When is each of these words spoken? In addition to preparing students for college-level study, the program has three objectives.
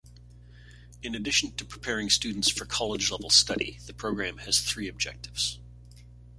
In 1.03 1.13
addition 1.13 1.51
to 1.57 1.63
preparing 1.63 2.09
students 2.09 2.49
for 2.49 2.65
college-level 2.65 3.29
study, 3.29 3.77
the 3.85 3.93
program 3.93 4.39
has 4.39 4.59
three 4.59 4.87
objectives. 4.87 5.59